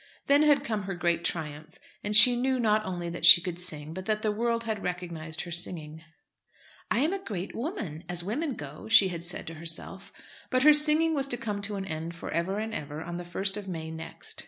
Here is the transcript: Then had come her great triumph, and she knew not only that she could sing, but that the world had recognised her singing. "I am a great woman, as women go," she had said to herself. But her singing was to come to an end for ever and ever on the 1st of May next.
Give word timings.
Then 0.25 0.41
had 0.41 0.63
come 0.63 0.85
her 0.85 0.95
great 0.95 1.23
triumph, 1.23 1.77
and 2.03 2.15
she 2.17 2.35
knew 2.35 2.59
not 2.59 2.83
only 2.87 3.07
that 3.11 3.23
she 3.23 3.39
could 3.39 3.59
sing, 3.59 3.93
but 3.93 4.05
that 4.07 4.23
the 4.23 4.31
world 4.31 4.63
had 4.63 4.81
recognised 4.81 5.41
her 5.41 5.51
singing. 5.51 6.03
"I 6.89 6.97
am 7.01 7.13
a 7.13 7.23
great 7.23 7.53
woman, 7.53 8.03
as 8.09 8.23
women 8.23 8.55
go," 8.55 8.89
she 8.89 9.09
had 9.09 9.23
said 9.23 9.45
to 9.45 9.53
herself. 9.53 10.11
But 10.49 10.63
her 10.63 10.73
singing 10.73 11.13
was 11.13 11.27
to 11.27 11.37
come 11.37 11.61
to 11.61 11.75
an 11.75 11.85
end 11.85 12.15
for 12.15 12.31
ever 12.31 12.57
and 12.57 12.73
ever 12.73 13.03
on 13.03 13.17
the 13.17 13.23
1st 13.23 13.57
of 13.57 13.67
May 13.67 13.91
next. 13.91 14.39